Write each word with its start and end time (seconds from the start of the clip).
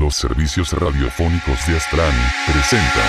Los 0.00 0.16
servicios 0.16 0.72
radiofónicos 0.72 1.66
de 1.66 1.76
Astran 1.76 2.10
presentan. 2.46 3.04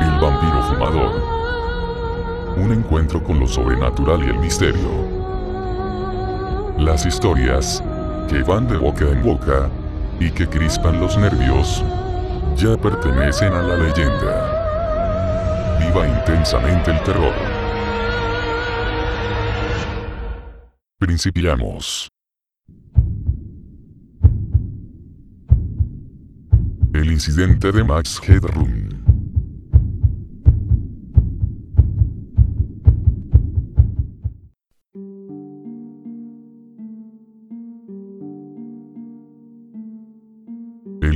El 0.00 0.20
vampiro 0.20 0.62
fumador. 0.64 1.22
Un 2.56 2.72
encuentro 2.72 3.22
con 3.22 3.38
lo 3.38 3.46
sobrenatural 3.46 4.24
y 4.24 4.30
el 4.30 4.40
misterio. 4.40 4.90
Las 6.78 7.06
historias 7.06 7.80
que 8.28 8.42
van 8.42 8.66
de 8.66 8.76
boca 8.76 9.04
en 9.04 9.22
boca 9.22 9.70
y 10.18 10.32
que 10.32 10.48
crispan 10.48 10.98
los 10.98 11.16
nervios 11.16 11.84
ya 12.56 12.76
pertenecen 12.76 13.52
a 13.52 13.62
la 13.62 13.76
leyenda. 13.76 14.51
Intensamente 15.94 16.90
el 16.90 17.02
terror. 17.02 17.34
Principiamos. 20.98 22.08
El 26.94 27.12
incidente 27.12 27.70
de 27.72 27.84
Max 27.84 28.20
Headroom. 28.26 28.81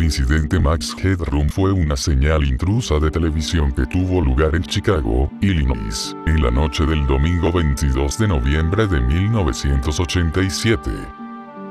Incidente 0.07 0.61
Max 0.61 0.95
Headroom 1.03 1.49
fue 1.49 1.73
una 1.73 1.97
señal 1.97 2.45
intrusa 2.45 3.01
de 3.01 3.11
televisión 3.11 3.73
que 3.73 3.85
tuvo 3.87 4.21
lugar 4.21 4.55
en 4.55 4.63
Chicago, 4.63 5.29
Illinois, 5.41 6.17
en 6.27 6.41
la 6.45 6.53
noche 6.53 6.87
del 6.87 7.05
domingo 7.09 7.51
22 7.51 8.17
de 8.19 8.29
noviembre 8.29 8.87
de 8.87 9.01
1987. 9.01 10.93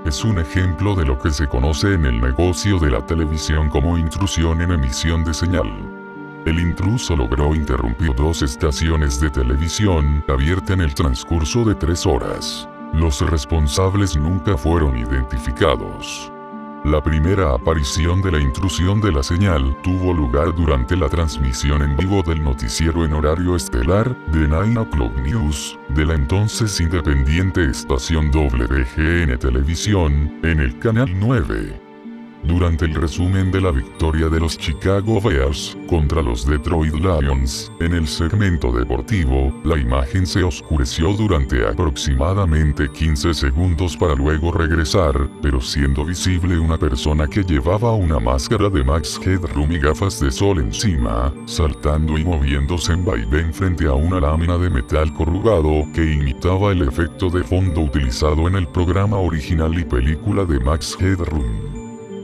Es 0.06 0.26
un 0.26 0.38
ejemplo 0.38 0.96
de 0.96 1.06
lo 1.06 1.18
que 1.18 1.32
se 1.32 1.48
conoce 1.48 1.94
en 1.94 2.06
el 2.06 2.20
negocio 2.20 2.78
de 2.78 2.92
la 2.92 3.06
televisión 3.06 3.70
como 3.70 3.98
intrusión 3.98 4.62
en 4.62 4.72
emisión 4.72 5.24
de 5.24 5.34
señal. 5.34 5.72
El 6.46 6.60
intruso 6.60 7.16
logró 7.16 7.56
interrumpir 7.56 8.14
dos 8.16 8.42
estaciones 8.42 9.22
de 9.22 9.30
televisión 9.30 10.26
abiertas 10.28 10.72
en 10.72 10.82
el 10.82 10.94
transcurso 10.94 11.64
de 11.64 11.74
tres 11.76 12.06
horas. 12.06 12.68
Los 12.92 13.22
responsables 13.22 14.18
nunca 14.18 14.58
fueron 14.58 14.98
identificados. 14.98 16.35
La 16.86 17.02
primera 17.02 17.52
aparición 17.56 18.22
de 18.22 18.32
la 18.32 18.40
intrusión 18.40 19.02
de 19.02 19.12
la 19.12 19.24
señal 19.24 19.76
tuvo 19.82 20.14
lugar 20.14 20.54
durante 20.54 20.96
la 20.96 21.10
transmisión 21.10 21.82
en 21.82 21.98
vivo 21.98 22.22
del 22.22 22.44
noticiero 22.44 23.04
en 23.04 23.14
horario 23.14 23.56
estelar, 23.56 24.16
de 24.28 24.48
9 24.48 24.78
O'Clock 24.78 25.18
News, 25.18 25.80
de 25.90 26.06
la 26.06 26.14
entonces 26.14 26.80
independiente 26.80 27.66
estación 27.66 28.30
WGN 28.30 29.36
Televisión, 29.40 30.40
en 30.44 30.60
el 30.60 30.78
canal 30.78 31.10
9 31.20 31.85
durante 32.48 32.86
el 32.86 32.96
resumen 32.96 33.52
de 33.52 33.62
la 33.62 33.72
victoria 33.72 34.30
de 34.30 34.40
los 34.40 34.58
Chicago 34.58 35.20
Bears 35.22 35.78
contra 35.88 36.22
los 36.22 36.46
Detroit 36.46 36.94
Lions, 36.94 37.72
en 37.80 37.94
el 37.94 38.08
segmento 38.08 38.72
deportivo, 38.72 39.54
la 39.64 39.78
imagen 39.78 40.26
se 40.26 40.44
oscureció 40.44 41.14
durante 41.14 41.68
aproximadamente 41.68 42.90
15 42.92 43.34
segundos 43.34 43.98
para 43.98 44.16
luego 44.16 44.52
regresar, 44.52 45.30
pero 45.42 45.62
siendo 45.62 46.06
visible 46.06 46.58
una 46.58 46.78
persona 46.78 47.28
que 47.28 47.44
llevaba 47.44 47.94
una 47.94 48.20
máscara 48.20 48.70
de 48.70 48.84
Max 48.84 49.20
Headroom 49.24 49.72
y 49.72 49.80
gafas 49.80 50.20
de 50.20 50.32
sol 50.32 50.60
encima, 50.60 51.34
saltando 51.46 52.18
y 52.18 52.24
moviéndose 52.24 52.94
en 52.94 53.06
vaivén 53.06 53.54
frente 53.54 53.86
a 53.86 53.94
una 53.94 54.20
lámina 54.20 54.58
de 54.58 54.70
metal 54.70 55.14
corrugado 55.14 55.86
que 55.94 56.14
imitaba 56.14 56.72
el 56.72 56.82
efecto 56.82 57.30
de 57.30 57.44
fondo 57.44 57.82
utilizado 57.82 58.48
en 58.48 58.56
el 58.56 58.68
programa 58.68 59.18
original 59.18 59.78
y 59.78 59.84
película 59.84 60.46
de 60.46 60.60
Max 60.60 60.98
Headroom. 61.00 61.75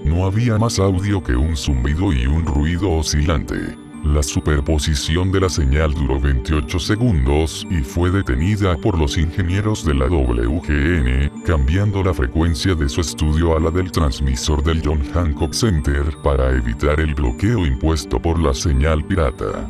No 0.04 0.26
había 0.26 0.58
más 0.58 0.80
audio 0.80 1.24
que 1.24 1.36
un 1.36 1.56
zumbido 1.56 2.12
y 2.12 2.26
un 2.26 2.46
ruido 2.46 2.92
oscilante. 2.92 3.78
La 4.04 4.24
superposición 4.24 5.32
de 5.32 5.42
la 5.42 5.50
señal 5.50 5.94
duró 5.94 6.20
28 6.20 6.80
segundos 6.80 7.68
y 7.70 7.82
fue 7.82 8.10
detenida 8.10 8.76
por 8.78 8.98
los 8.98 9.16
ingenieros 9.16 9.86
de 9.86 9.94
la 9.94 10.08
WGN, 10.08 11.44
cambiando 11.46 12.04
la 12.04 12.12
frecuencia 12.12 12.74
de 12.74 12.90
su 12.90 13.02
estudio 13.02 13.56
a 13.56 13.60
la 13.60 13.70
del 13.70 13.92
transmisor 13.92 14.64
del 14.64 14.82
John 14.84 15.04
Hancock 15.14 15.54
Center 15.54 16.04
para 16.24 16.50
evitar 16.50 17.00
el 17.00 17.14
bloqueo 17.14 17.64
impuesto 17.64 18.20
por 18.20 18.40
la 18.40 18.56
señal 18.56 19.06
pirata. 19.06 19.70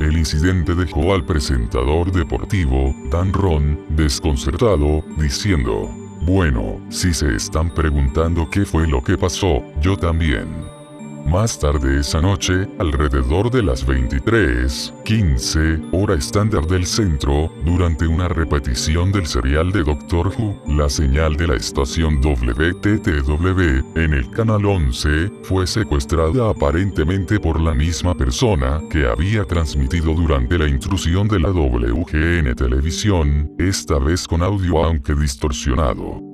El 0.00 0.16
incidente 0.16 0.74
dejó 0.74 1.12
al 1.12 1.26
presentador 1.26 2.10
deportivo, 2.10 2.94
Dan 3.10 3.34
Ron, 3.34 3.80
desconcertado, 3.90 5.04
diciendo, 5.18 5.90
bueno, 6.28 6.78
si 6.90 7.14
se 7.14 7.34
están 7.34 7.70
preguntando 7.70 8.50
qué 8.50 8.66
fue 8.66 8.86
lo 8.86 9.02
que 9.02 9.16
pasó, 9.16 9.62
yo 9.80 9.96
también. 9.96 10.77
Más 11.26 11.58
tarde 11.58 12.00
esa 12.00 12.20
noche, 12.20 12.66
alrededor 12.78 13.50
de 13.50 13.62
las 13.62 13.86
23:15, 13.86 15.80
hora 15.92 16.14
estándar 16.14 16.66
del 16.66 16.86
centro, 16.86 17.52
durante 17.64 18.06
una 18.06 18.28
repetición 18.28 19.12
del 19.12 19.26
serial 19.26 19.70
de 19.72 19.84
Doctor 19.84 20.28
Who, 20.28 20.62
la 20.66 20.88
señal 20.88 21.36
de 21.36 21.48
la 21.48 21.56
estación 21.56 22.20
WTTW, 22.20 23.98
en 23.98 24.14
el 24.14 24.30
canal 24.30 24.64
11, 24.64 25.30
fue 25.42 25.66
secuestrada 25.66 26.50
aparentemente 26.50 27.38
por 27.38 27.60
la 27.60 27.74
misma 27.74 28.14
persona 28.14 28.80
que 28.90 29.06
había 29.06 29.44
transmitido 29.44 30.14
durante 30.14 30.58
la 30.58 30.66
intrusión 30.68 31.28
de 31.28 31.40
la 31.40 31.50
WGN 31.50 32.54
televisión, 32.54 33.50
esta 33.58 33.98
vez 33.98 34.26
con 34.26 34.42
audio 34.42 34.84
aunque 34.84 35.14
distorsionado. 35.14 36.27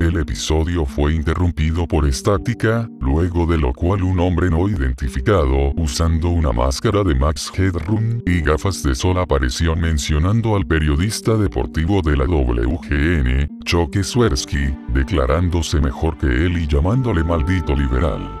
El 0.00 0.16
episodio 0.16 0.86
fue 0.86 1.12
interrumpido 1.12 1.86
por 1.86 2.06
estática, 2.06 2.88
luego 3.00 3.46
de 3.46 3.58
lo 3.58 3.72
cual 3.72 4.04
un 4.04 4.20
hombre 4.20 4.48
no 4.48 4.68
identificado, 4.68 5.72
usando 5.76 6.28
una 6.28 6.52
máscara 6.52 7.02
de 7.02 7.16
Max 7.16 7.50
Headroom 7.52 8.20
y 8.24 8.40
gafas 8.40 8.84
de 8.84 8.94
sol 8.94 9.18
apareció 9.18 9.74
mencionando 9.74 10.54
al 10.54 10.64
periodista 10.66 11.36
deportivo 11.36 12.00
de 12.00 12.16
la 12.16 12.24
WGN, 12.26 13.58
Choque 13.64 14.04
Swersky, 14.04 14.72
declarándose 14.94 15.80
mejor 15.80 16.16
que 16.16 16.26
él 16.26 16.58
y 16.58 16.68
llamándole 16.68 17.24
maldito 17.24 17.74
liberal. 17.74 18.40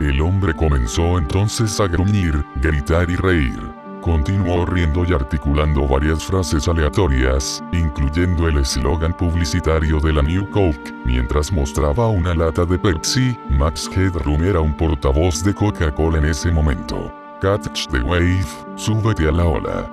El 0.00 0.22
hombre 0.22 0.54
comenzó 0.54 1.18
entonces 1.18 1.78
a 1.80 1.86
gruñir, 1.86 2.42
gritar 2.62 3.10
y 3.10 3.16
reír. 3.16 3.73
Continuó 4.04 4.66
riendo 4.66 5.02
y 5.06 5.14
articulando 5.14 5.88
varias 5.88 6.22
frases 6.22 6.68
aleatorias, 6.68 7.64
incluyendo 7.72 8.46
el 8.48 8.58
eslogan 8.58 9.14
publicitario 9.14 9.98
de 9.98 10.12
la 10.12 10.20
New 10.20 10.50
Coke, 10.50 10.92
mientras 11.06 11.50
mostraba 11.50 12.08
una 12.08 12.34
lata 12.34 12.66
de 12.66 12.78
Pepsi. 12.78 13.34
Max 13.48 13.88
Headroom 13.90 14.44
era 14.44 14.60
un 14.60 14.76
portavoz 14.76 15.42
de 15.42 15.54
Coca-Cola 15.54 16.18
en 16.18 16.26
ese 16.26 16.50
momento. 16.50 17.10
Catch 17.40 17.88
the 17.88 18.00
wave, 18.00 18.44
súbete 18.76 19.26
a 19.26 19.32
la 19.32 19.46
ola. 19.46 19.90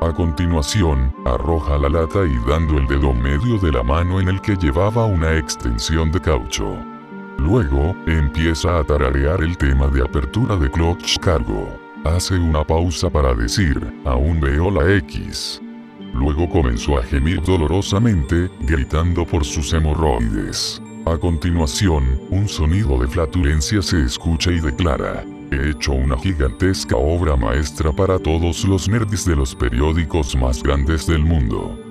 A 0.00 0.10
continuación, 0.10 1.14
arroja 1.26 1.76
la 1.76 1.90
lata 1.90 2.24
y 2.24 2.38
dando 2.48 2.78
el 2.78 2.86
dedo 2.86 3.12
medio 3.12 3.58
de 3.58 3.72
la 3.72 3.82
mano 3.82 4.20
en 4.22 4.28
el 4.28 4.40
que 4.40 4.56
llevaba 4.56 5.04
una 5.04 5.36
extensión 5.36 6.10
de 6.10 6.20
caucho. 6.22 6.78
Luego, 7.36 7.94
empieza 8.06 8.78
a 8.78 8.84
tararear 8.84 9.42
el 9.42 9.58
tema 9.58 9.88
de 9.88 10.02
apertura 10.02 10.56
de 10.56 10.70
Clutch 10.70 11.18
Cargo. 11.18 11.79
Hace 12.04 12.38
una 12.38 12.64
pausa 12.64 13.10
para 13.10 13.34
decir, 13.34 13.78
aún 14.06 14.40
veo 14.40 14.70
la 14.70 14.90
X. 14.96 15.60
Luego 16.14 16.48
comenzó 16.48 16.98
a 16.98 17.02
gemir 17.02 17.42
dolorosamente, 17.42 18.48
gritando 18.60 19.26
por 19.26 19.44
sus 19.44 19.70
hemorroides. 19.74 20.80
A 21.04 21.18
continuación, 21.18 22.18
un 22.30 22.48
sonido 22.48 22.98
de 22.98 23.06
flatulencia 23.06 23.82
se 23.82 24.02
escucha 24.02 24.50
y 24.50 24.60
declara, 24.60 25.26
he 25.52 25.70
hecho 25.70 25.92
una 25.92 26.16
gigantesca 26.16 26.96
obra 26.96 27.36
maestra 27.36 27.92
para 27.92 28.18
todos 28.18 28.64
los 28.64 28.88
nerds 28.88 29.26
de 29.26 29.36
los 29.36 29.54
periódicos 29.54 30.34
más 30.34 30.62
grandes 30.62 31.06
del 31.06 31.22
mundo. 31.22 31.89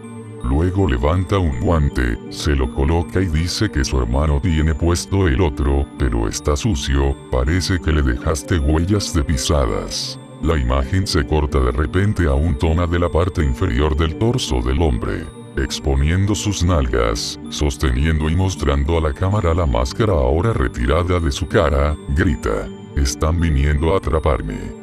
Luego 0.49 0.87
levanta 0.87 1.37
un 1.37 1.59
guante, 1.59 2.17
se 2.31 2.55
lo 2.55 2.73
coloca 2.73 3.21
y 3.21 3.27
dice 3.27 3.69
que 3.69 3.85
su 3.85 3.99
hermano 3.99 4.39
tiene 4.41 4.73
puesto 4.73 5.27
el 5.27 5.41
otro, 5.41 5.85
pero 5.99 6.27
está 6.27 6.57
sucio, 6.57 7.15
parece 7.29 7.79
que 7.79 7.91
le 7.91 8.01
dejaste 8.01 8.57
huellas 8.57 9.13
de 9.13 9.23
pisadas. 9.23 10.19
La 10.41 10.57
imagen 10.57 11.05
se 11.05 11.23
corta 11.23 11.59
de 11.59 11.71
repente 11.71 12.25
a 12.25 12.33
un 12.33 12.57
toma 12.57 12.87
de 12.87 12.97
la 12.97 13.09
parte 13.09 13.43
inferior 13.43 13.95
del 13.95 14.17
torso 14.17 14.59
del 14.61 14.81
hombre, 14.81 15.23
exponiendo 15.55 16.33
sus 16.33 16.63
nalgas, 16.63 17.39
sosteniendo 17.51 18.27
y 18.27 18.35
mostrando 18.35 18.97
a 18.97 19.01
la 19.01 19.13
cámara 19.13 19.53
la 19.53 19.67
máscara 19.67 20.13
ahora 20.13 20.51
retirada 20.51 21.19
de 21.19 21.31
su 21.31 21.47
cara, 21.47 21.95
grita, 22.15 22.67
están 22.95 23.39
viniendo 23.39 23.93
a 23.93 23.97
atraparme. 23.97 24.78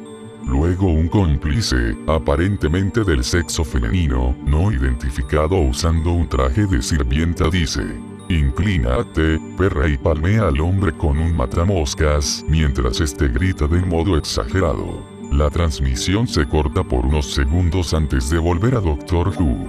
Luego 0.47 0.87
un 0.87 1.09
cómplice, 1.09 1.97
aparentemente 2.07 3.03
del 3.03 3.23
sexo 3.23 3.65
femenino, 3.65 4.33
no 4.45 4.71
identificado 4.71 5.57
usando 5.57 6.13
un 6.13 6.29
traje 6.29 6.65
de 6.65 6.81
sirvienta 6.81 7.49
dice, 7.49 7.83
Inclínate, 8.29 9.39
perra 9.57 9.87
y 9.87 9.97
palmea 9.97 10.47
al 10.47 10.59
hombre 10.61 10.93
con 10.93 11.17
un 11.17 11.35
matamoscas, 11.35 12.45
mientras 12.47 13.01
este 13.01 13.27
grita 13.27 13.67
de 13.67 13.81
modo 13.81 14.17
exagerado. 14.17 15.01
La 15.31 15.49
transmisión 15.49 16.27
se 16.27 16.47
corta 16.47 16.83
por 16.83 17.05
unos 17.05 17.33
segundos 17.33 17.93
antes 17.93 18.29
de 18.29 18.37
volver 18.37 18.75
a 18.75 18.79
Doctor 18.79 19.33
Who. 19.37 19.67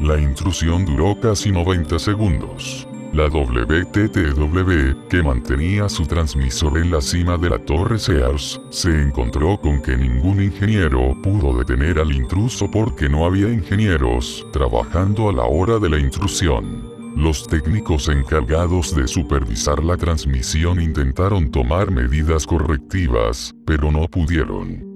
La 0.00 0.18
intrusión 0.18 0.84
duró 0.84 1.18
casi 1.18 1.50
90 1.50 1.98
segundos. 1.98 2.86
La 3.14 3.28
WTTW, 3.28 5.06
que 5.08 5.22
mantenía 5.22 5.88
su 5.88 6.04
transmisor 6.04 6.78
en 6.78 6.90
la 6.90 7.00
cima 7.00 7.38
de 7.38 7.48
la 7.48 7.60
torre 7.60 7.96
Sears, 7.96 8.60
se 8.70 8.90
encontró 8.90 9.56
con 9.56 9.80
que 9.80 9.96
ningún 9.96 10.42
ingeniero 10.42 11.16
pudo 11.22 11.56
detener 11.56 12.00
al 12.00 12.10
intruso 12.10 12.68
porque 12.68 13.08
no 13.08 13.24
había 13.24 13.52
ingenieros 13.52 14.44
trabajando 14.52 15.28
a 15.28 15.32
la 15.32 15.44
hora 15.44 15.78
de 15.78 15.90
la 15.90 15.98
intrusión. 16.00 16.92
Los 17.16 17.46
técnicos 17.46 18.08
encargados 18.08 18.96
de 18.96 19.06
supervisar 19.06 19.84
la 19.84 19.96
transmisión 19.96 20.82
intentaron 20.82 21.52
tomar 21.52 21.92
medidas 21.92 22.44
correctivas, 22.44 23.54
pero 23.64 23.92
no 23.92 24.08
pudieron. 24.08 24.93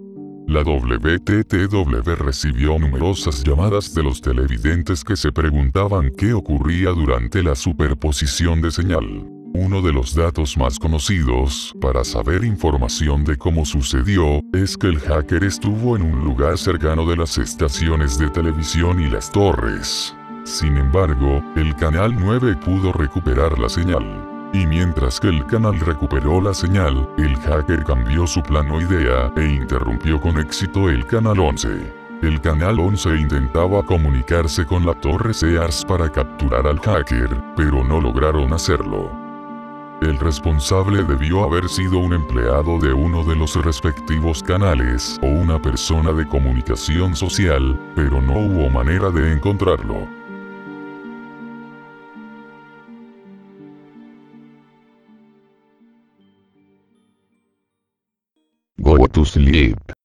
La 0.48 0.62
WTTW 0.62 2.14
recibió 2.16 2.78
numerosas 2.78 3.44
llamadas 3.44 3.92
de 3.92 4.02
los 4.02 4.22
televidentes 4.22 5.04
que 5.04 5.14
se 5.14 5.30
preguntaban 5.30 6.10
qué 6.16 6.32
ocurría 6.32 6.88
durante 6.88 7.42
la 7.42 7.54
superposición 7.54 8.62
de 8.62 8.70
señal. 8.70 9.26
Uno 9.52 9.82
de 9.82 9.92
los 9.92 10.14
datos 10.14 10.56
más 10.56 10.78
conocidos 10.78 11.76
para 11.82 12.02
saber 12.02 12.44
información 12.44 13.24
de 13.24 13.36
cómo 13.36 13.66
sucedió 13.66 14.40
es 14.54 14.78
que 14.78 14.86
el 14.86 14.98
hacker 15.00 15.44
estuvo 15.44 15.96
en 15.96 16.02
un 16.02 16.24
lugar 16.24 16.56
cercano 16.56 17.04
de 17.04 17.18
las 17.18 17.36
estaciones 17.36 18.18
de 18.18 18.30
televisión 18.30 19.02
y 19.02 19.10
las 19.10 19.30
torres. 19.30 20.16
Sin 20.44 20.78
embargo, 20.78 21.42
el 21.56 21.76
canal 21.76 22.16
9 22.18 22.56
pudo 22.64 22.90
recuperar 22.94 23.58
la 23.58 23.68
señal. 23.68 24.27
Y 24.52 24.66
mientras 24.66 25.20
que 25.20 25.28
el 25.28 25.44
canal 25.44 25.78
recuperó 25.78 26.40
la 26.40 26.54
señal, 26.54 27.08
el 27.18 27.36
hacker 27.36 27.84
cambió 27.84 28.26
su 28.26 28.42
plano 28.42 28.80
idea 28.80 29.30
e 29.36 29.44
interrumpió 29.44 30.18
con 30.18 30.38
éxito 30.38 30.88
el 30.88 31.04
canal 31.06 31.38
11. 31.38 31.68
El 32.22 32.40
canal 32.40 32.80
11 32.80 33.16
intentaba 33.16 33.82
comunicarse 33.82 34.64
con 34.64 34.86
la 34.86 34.94
torre 34.94 35.34
Sears 35.34 35.84
para 35.84 36.10
capturar 36.10 36.66
al 36.66 36.80
hacker, 36.80 37.28
pero 37.56 37.84
no 37.84 38.00
lograron 38.00 38.52
hacerlo. 38.54 39.12
El 40.00 40.18
responsable 40.18 41.04
debió 41.04 41.44
haber 41.44 41.68
sido 41.68 41.98
un 41.98 42.14
empleado 42.14 42.78
de 42.78 42.92
uno 42.92 43.24
de 43.24 43.36
los 43.36 43.54
respectivos 43.62 44.42
canales 44.42 45.18
o 45.22 45.26
una 45.26 45.60
persona 45.60 46.12
de 46.12 46.26
comunicación 46.26 47.14
social, 47.14 47.78
pero 47.94 48.22
no 48.22 48.38
hubo 48.38 48.70
manera 48.70 49.10
de 49.10 49.32
encontrarlo. 49.32 50.17
To 59.12 59.24
sleep. 59.24 59.97